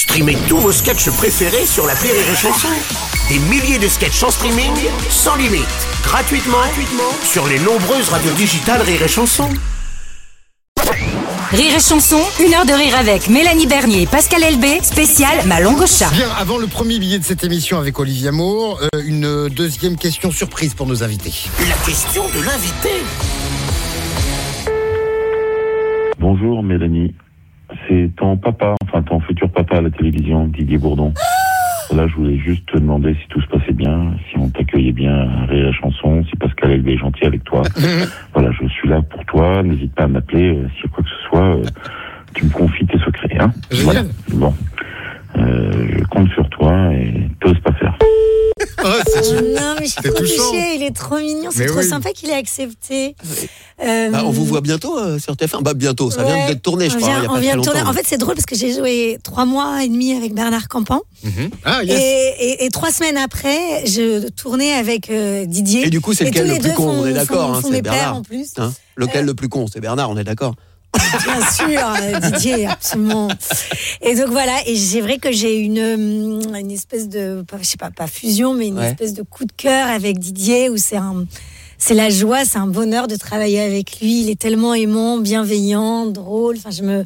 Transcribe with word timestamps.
Streamez 0.00 0.38
tous 0.48 0.56
vos 0.56 0.72
sketchs 0.72 1.10
préférés 1.10 1.66
sur 1.66 1.86
la 1.86 1.92
Rire 1.92 2.14
et 2.14 2.34
Chanson. 2.34 2.68
Des 3.28 3.38
milliers 3.38 3.78
de 3.78 3.86
sketchs 3.86 4.22
en 4.22 4.30
streaming, 4.30 4.72
sans 5.10 5.36
limite, 5.36 5.66
gratuitement, 6.02 6.56
gratuitement 6.56 7.12
sur 7.22 7.46
les 7.46 7.58
nombreuses 7.58 8.08
radios 8.08 8.32
digitales 8.32 8.80
Rire 8.80 9.02
et 9.02 9.08
Chanson. 9.08 9.46
Rire 11.50 11.76
et 11.76 11.80
chanson, 11.80 12.18
une 12.42 12.54
heure 12.54 12.64
de 12.64 12.72
rire 12.72 12.96
avec 12.96 13.28
Mélanie 13.28 13.66
Bernier 13.66 14.02
et 14.02 14.06
Pascal 14.06 14.42
Elbé, 14.42 14.78
spécial 14.82 15.46
Ma 15.46 15.60
longue 15.60 15.82
au 15.82 15.86
chat. 15.86 16.08
Bien, 16.12 16.30
avant 16.38 16.56
le 16.56 16.66
premier 16.66 16.98
billet 16.98 17.18
de 17.18 17.24
cette 17.24 17.44
émission 17.44 17.78
avec 17.78 18.00
Olivier 18.00 18.28
Amour, 18.28 18.80
euh, 18.80 19.02
une 19.04 19.50
deuxième 19.50 19.98
question 19.98 20.30
surprise 20.30 20.72
pour 20.72 20.86
nos 20.86 21.02
invités. 21.02 21.34
La 21.68 21.76
question 21.84 22.22
de 22.28 22.42
l'invité. 22.42 22.88
Bonjour 26.18 26.62
Mélanie, 26.62 27.14
c'est 27.88 28.10
ton 28.16 28.36
papa, 28.36 28.74
enfin 28.84 29.02
ton 29.02 29.20
futur 29.20 29.50
papa 29.50 29.76
à 29.78 29.80
la 29.80 29.90
télévision, 29.90 30.46
Didier 30.48 30.78
Bourdon. 30.78 31.12
Là, 31.94 32.06
je 32.06 32.14
voulais 32.14 32.38
juste 32.38 32.66
te 32.66 32.78
demander 32.78 33.14
si 33.14 33.26
tout 33.30 33.40
se 33.40 33.48
passait 33.48 33.72
bien, 33.72 34.12
si 34.30 34.38
on 34.38 34.48
t'accueillait 34.48 34.92
bien 34.92 35.12
à 35.28 35.46
Rire 35.46 35.68
et 35.68 35.72
Chanson, 35.72 36.24
si 36.30 36.36
Pascal 36.36 36.70
Elbé 36.70 36.92
est 36.92 36.98
gentil 36.98 37.24
avec 37.24 37.42
toi. 37.42 37.62
voilà, 38.34 38.50
je 38.52 38.68
suis 38.68 38.88
là 38.88 39.02
pour 39.02 39.24
toi, 39.24 39.62
n'hésite 39.64 39.92
pas 39.94 40.04
à 40.04 40.06
m'appeler 40.06 40.50
euh, 40.56 40.68
s'il 40.76 40.84
y 40.84 40.86
a 40.86 40.88
quoi 40.94 41.02
que 41.02 41.10
ce 41.10 41.28
soit. 41.28 41.56
euh, 41.56 41.62
tu 42.34 42.44
me 42.44 42.50
confies 42.50 42.86
tes 42.86 42.98
secrets, 43.00 43.36
hein 43.40 43.50
Génial. 43.72 44.06
Bon, 44.34 44.54
Euh, 45.36 45.88
je 45.96 46.04
compte 46.06 46.28
sur 46.30 46.48
toi 46.50 46.92
et 46.92 47.28
t'oses 47.40 47.58
pas 47.60 47.72
faire. 47.72 47.96
Oh, 48.00 48.04
c'est- 48.66 48.79
Non, 48.90 49.74
mais 49.78 49.86
je 49.86 49.90
suis 49.92 50.02
trop 50.02 50.12
touchée, 50.18 50.74
il 50.76 50.82
est 50.82 50.94
trop 50.94 51.18
mignon, 51.18 51.50
c'est 51.52 51.66
trop 51.66 51.78
oui. 51.80 51.88
sympa 51.88 52.10
qu'il 52.12 52.30
ait 52.30 52.34
accepté. 52.34 53.14
Euh, 53.84 54.10
Bah, 54.10 54.22
on 54.24 54.30
vous 54.30 54.44
voit 54.44 54.60
bientôt 54.60 54.98
euh, 54.98 55.18
sur 55.18 55.34
TF1. 55.34 55.62
Bah, 55.62 55.74
bientôt, 55.74 56.10
ça 56.10 56.22
vient 56.24 56.46
d'être 56.46 56.62
tourné, 56.62 56.90
je 56.90 56.96
on 56.96 57.00
crois. 57.00 57.20
vient- 57.20 57.30
on 57.30 57.38
vient 57.38 57.56
de 57.56 57.62
tourner. 57.62 57.82
En 57.82 57.92
fait, 57.92 58.04
c'est 58.06 58.18
drôle 58.18 58.34
parce 58.34 58.46
que 58.46 58.54
j'ai 58.56 58.74
joué 58.74 59.18
trois 59.22 59.44
mois 59.46 59.82
et 59.84 59.88
demi 59.88 60.12
avec 60.14 60.34
Bernard 60.34 60.68
Campan. 60.68 61.00
Ah, 61.64 61.82
yes. 61.84 61.98
Et, 61.98 62.34
et- 62.44 62.64
et 62.64 62.68
trois 62.70 62.90
semaines 62.90 63.16
après, 63.16 63.86
je 63.86 64.28
tournais 64.28 64.72
avec 64.72 65.10
euh, 65.10 65.44
Didier. 65.46 65.86
Et 65.86 65.90
du 65.90 66.00
coup, 66.00 66.12
c'est 66.14 66.24
lequel 66.24 66.48
le 66.48 66.58
plus 66.58 66.72
con 66.74 66.88
On 67.02 67.06
est 67.06 67.12
d'accord, 67.12 67.54
hein, 67.54 67.60
c'est 67.68 67.82
Bernard. 67.82 68.16
en 68.16 68.22
plus. 68.22 68.50
Hein 68.58 68.72
Lequel 68.96 69.24
le 69.24 69.34
plus 69.34 69.48
con 69.48 69.66
C'est 69.72 69.80
Bernard, 69.80 70.10
on 70.10 70.16
est 70.18 70.24
d'accord 70.24 70.54
Bien 71.24 71.50
sûr, 71.50 71.86
euh, 72.02 72.20
Didier, 72.30 72.66
absolument. 72.66 73.28
Et 74.02 74.14
donc 74.14 74.28
voilà, 74.28 74.56
et 74.66 74.76
c'est 74.76 75.00
vrai 75.00 75.18
que 75.18 75.32
j'ai 75.32 75.56
une, 75.58 75.78
hum, 75.80 76.54
une 76.56 76.70
espèce 76.70 77.08
de, 77.08 77.44
je 77.60 77.64
sais 77.66 77.76
pas, 77.76 77.90
pas 77.90 78.06
fusion, 78.06 78.54
mais 78.54 78.68
une 78.68 78.78
Ouais. 78.78 78.88
espèce 78.90 79.14
de 79.14 79.22
coup 79.22 79.44
de 79.44 79.52
cœur 79.52 79.88
avec 79.88 80.18
Didier 80.18 80.68
où 80.70 80.76
c'est 80.76 80.96
un, 80.96 81.26
c'est 81.78 81.94
la 81.94 82.10
joie, 82.10 82.44
c'est 82.44 82.58
un 82.58 82.66
bonheur 82.66 83.08
de 83.08 83.16
travailler 83.16 83.60
avec 83.60 84.00
lui. 84.00 84.22
Il 84.22 84.30
est 84.30 84.38
tellement 84.38 84.74
aimant, 84.74 85.18
bienveillant, 85.18 86.06
drôle. 86.06 86.56
Enfin, 86.58 86.70
je 86.70 86.82
me, 86.82 87.04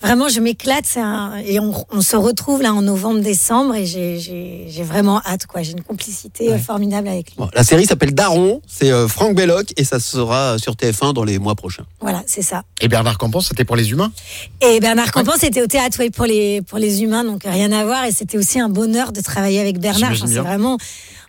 vraiment, 0.00 0.28
je 0.28 0.40
m'éclate. 0.40 0.84
C'est 0.86 1.00
un, 1.00 1.36
et 1.36 1.60
on, 1.60 1.72
on 1.90 2.00
se 2.00 2.16
retrouve 2.16 2.62
là 2.62 2.72
en 2.72 2.82
novembre, 2.82 3.20
décembre, 3.20 3.74
et 3.74 3.86
j'ai, 3.86 4.18
j'ai, 4.18 4.66
j'ai 4.68 4.82
vraiment 4.82 5.20
hâte, 5.24 5.46
quoi. 5.46 5.62
J'ai 5.62 5.72
une 5.72 5.82
complicité 5.82 6.52
euh, 6.52 6.58
formidable 6.58 7.08
avec 7.08 7.28
lui. 7.28 7.36
Bon, 7.38 7.48
La 7.54 7.64
série 7.64 7.86
s'appelle 7.86 8.14
Daron, 8.14 8.60
c'est 8.66 8.90
euh, 8.90 9.08
Franck 9.08 9.34
Belloc 9.34 9.72
et 9.76 9.84
ça 9.84 10.00
sera 10.00 10.58
sur 10.58 10.74
TF1 10.74 11.12
dans 11.12 11.24
les 11.24 11.38
mois 11.38 11.54
prochains. 11.54 11.84
Voilà, 12.00 12.22
c'est 12.26 12.42
ça. 12.42 12.64
Et 12.80 12.88
Bernard 12.88 13.18
Campan, 13.18 13.40
c'était 13.40 13.64
pour 13.64 13.76
les 13.76 13.90
humains? 13.90 14.12
Et 14.60 14.80
Bernard 14.80 15.12
Campan, 15.12 15.32
c'était 15.38 15.62
au 15.62 15.66
théâtre 15.66 15.98
ouais, 15.98 16.10
pour, 16.10 16.26
les, 16.26 16.62
pour 16.62 16.78
les 16.78 17.02
humains, 17.02 17.24
donc 17.24 17.42
rien 17.44 17.72
à 17.72 17.84
voir. 17.84 18.04
Et 18.04 18.12
c'était 18.12 18.38
aussi 18.38 18.60
un 18.60 18.68
bonheur 18.68 19.12
de 19.12 19.20
travailler 19.20 19.60
avec 19.60 19.78
Bernard. 19.78 20.12
Enfin, 20.12 20.26
c'est 20.26 20.38
vraiment. 20.38 20.78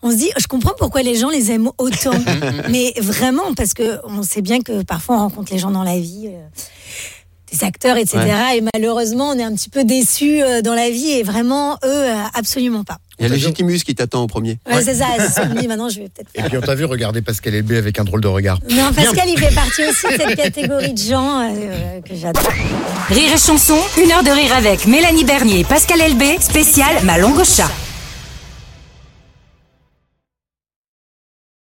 On 0.02 0.12
se 0.12 0.16
dit, 0.16 0.32
je 0.38 0.48
comprends 0.48 0.74
pourquoi 0.78 1.02
les 1.02 1.16
gens 1.16 1.30
les 1.30 1.52
aiment 1.52 1.72
autant. 1.78 2.12
mais 2.70 2.94
vraiment, 3.02 3.54
parce 3.56 3.74
que 3.74 4.00
on 4.06 4.24
sait 4.24 4.42
bien 4.42 4.62
que 4.62 4.84
parfois 4.84 5.16
on 5.16 5.20
rencontre 5.20 5.52
les 5.52 5.60
gens 5.60 5.72
dans 5.72 5.84
la 5.84 6.00
vie. 6.00 6.30
Des 7.52 7.64
acteurs, 7.64 7.98
etc. 7.98 8.20
Et 8.58 8.64
malheureusement, 8.74 9.30
on 9.30 9.38
est 9.40 9.44
un 9.44 9.54
petit 9.54 9.70
peu 9.70 9.84
déçus 9.84 10.42
euh, 10.42 10.62
dans 10.62 10.74
la 10.76 10.90
vie 10.90 11.12
et 11.12 11.24
vraiment, 11.24 11.74
eux, 11.84 11.88
euh, 11.88 12.14
absolument 12.34 12.84
pas. 12.84 12.98
Il 13.20 13.24
y 13.24 13.26
a 13.26 13.30
Légitimus 13.30 13.80
qui 13.80 13.96
t'attend 13.96 14.24
au 14.24 14.28
premier. 14.28 14.60
Ouais, 14.72 14.82
C'est 14.82 14.96
ça, 14.96 15.08
c'est 15.20 15.30
ça. 15.30 15.44
On 15.46 15.54
me 15.54 15.60
dit, 15.60 15.68
maintenant, 15.68 15.90
je 15.90 16.00
vais 16.00 16.08
peut-être 16.10 16.30
Et 16.36 16.40
faire. 16.42 16.50
puis 16.50 16.58
on 16.58 16.62
t'a 16.62 16.76
vu 16.76 16.86
regarder 16.86 17.22
Pascal 17.22 17.54
Elbé 17.56 17.78
avec 17.78 18.00
un 18.00 18.04
drôle 18.06 18.22
de 18.22 18.28
regard. 18.28 18.60
Non, 18.70 18.94
Pascal, 18.94 19.28
il 19.28 19.38
fait 19.38 19.54
partie 19.54 19.82
aussi 19.84 20.08
de 20.08 20.22
cette 20.22 20.36
catégorie 20.38 20.94
de 20.94 20.98
gens 20.98 21.42
euh, 21.42 22.00
que 22.02 22.16
j'adore. 22.16 22.44
Rire 23.10 23.34
et 23.34 23.38
chanson, 23.38 23.78
une 24.02 24.12
heure 24.12 24.24
de 24.24 24.32
rire 24.32 24.54
avec 24.56 24.86
Mélanie 24.86 25.26
Bernier 25.26 25.60
et 25.60 25.64
Pascal 25.66 26.00
Elbé, 26.02 26.38
spécial 26.40 27.04
Ma 27.04 27.18
longue 27.18 27.38
au 27.40 27.44
chat. 27.44 27.70